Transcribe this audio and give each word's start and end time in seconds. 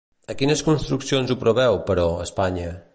A 0.33 0.35
quines 0.39 0.63
construccions 0.69 1.35
ho 1.35 1.39
preveu, 1.45 1.81
però, 1.91 2.11
Espanya? 2.29 2.73